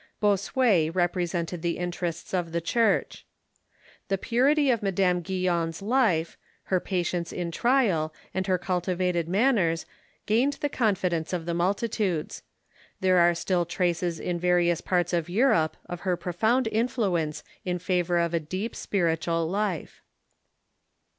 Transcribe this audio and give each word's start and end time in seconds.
Bossuet 0.19 0.89
represented 0.95 1.61
the 1.61 1.77
inter 1.77 2.07
ests 2.07 2.33
of 2.33 2.53
the 2.53 2.59
Church. 2.59 3.23
The 4.07 4.17
purity 4.17 4.71
of 4.71 4.81
Madame 4.81 5.21
Guyon's 5.21 5.79
life, 5.79 6.39
her 6.63 6.79
patience 6.79 7.31
in 7.31 7.51
trial, 7.51 8.11
and 8.33 8.47
her 8.47 8.57
cultivated 8.57 9.29
manners 9.29 9.85
gained 10.25 10.53
the 10.53 10.71
confi 10.71 11.11
dence 11.11 11.33
of 11.33 11.45
multitudes. 11.55 12.41
There 12.99 13.19
are 13.19 13.35
still 13.35 13.63
traces 13.63 14.19
in 14.19 14.39
various 14.39 14.81
parts 14.81 15.13
of 15.13 15.29
Europe 15.29 15.77
of 15.85 15.99
her 15.99 16.17
profound 16.17 16.67
influence 16.71 17.43
in 17.63 17.77
favor 17.77 18.17
of 18.17 18.33
a 18.33 18.39
deeji 18.39 18.73
spiritual 18.75 19.45
life. 19.47 20.01